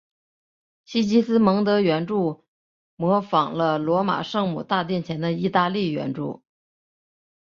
[0.83, 2.43] 西吉斯蒙德圆柱
[2.95, 6.41] 模仿了罗马圣母大殿前的意大利圆柱。